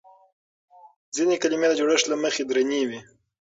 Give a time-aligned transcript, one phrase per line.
[1.15, 2.99] ځينې کلمې د جوړښت له مخې درنې وي.